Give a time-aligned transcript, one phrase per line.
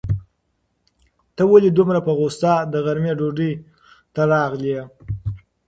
[1.35, 3.51] ته ولې دومره په غوسه د غرمې ډوډۍ
[4.13, 4.83] ته راغلی وې؟